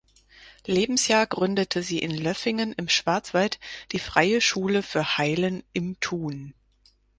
Lebensjahr 0.65 1.27
gründete 1.27 1.83
sie 1.83 1.99
in 1.99 2.09
Löffingen 2.09 2.73
im 2.73 2.89
Schwarzwald 2.89 3.59
die 3.91 3.99
„Freie 3.99 4.41
Schule 4.41 4.81
für 4.81 5.19
Heilen 5.19 5.61
im 5.73 5.99
Tun“. 5.99 6.55